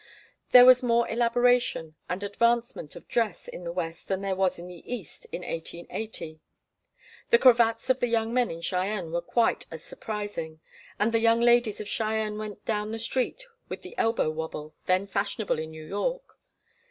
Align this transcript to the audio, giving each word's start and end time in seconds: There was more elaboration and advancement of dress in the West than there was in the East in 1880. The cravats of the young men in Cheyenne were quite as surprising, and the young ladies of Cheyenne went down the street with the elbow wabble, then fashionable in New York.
There 0.49 0.65
was 0.65 0.81
more 0.81 1.07
elaboration 1.09 1.95
and 2.09 2.23
advancement 2.23 2.95
of 2.95 3.07
dress 3.07 3.47
in 3.47 3.63
the 3.63 3.71
West 3.71 4.07
than 4.07 4.21
there 4.21 4.35
was 4.35 4.57
in 4.57 4.67
the 4.67 4.81
East 4.91 5.27
in 5.31 5.43
1880. 5.43 6.39
The 7.29 7.37
cravats 7.37 7.87
of 7.91 7.99
the 7.99 8.07
young 8.07 8.33
men 8.33 8.49
in 8.49 8.61
Cheyenne 8.61 9.11
were 9.11 9.21
quite 9.21 9.67
as 9.69 9.83
surprising, 9.83 10.59
and 10.97 11.11
the 11.11 11.19
young 11.19 11.39
ladies 11.39 11.79
of 11.79 11.87
Cheyenne 11.87 12.39
went 12.39 12.65
down 12.65 12.89
the 12.91 12.97
street 12.97 13.45
with 13.69 13.83
the 13.83 13.95
elbow 13.99 14.31
wabble, 14.31 14.73
then 14.87 15.05
fashionable 15.05 15.59
in 15.59 15.69
New 15.69 15.85
York. 15.85 16.39